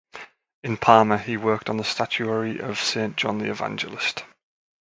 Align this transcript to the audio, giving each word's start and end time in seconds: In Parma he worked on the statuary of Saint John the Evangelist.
In 0.63 0.77
Parma 0.77 1.19
he 1.19 1.37
worked 1.37 1.69
on 1.69 1.77
the 1.77 1.83
statuary 1.83 2.59
of 2.59 2.79
Saint 2.79 3.15
John 3.17 3.37
the 3.37 3.51
Evangelist. 3.51 4.23